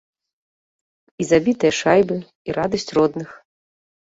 І 1.23 1.27
забітыя 1.31 1.73
шайбы, 1.81 2.17
і 2.49 2.57
радасць 2.61 2.89
родных. 3.01 3.29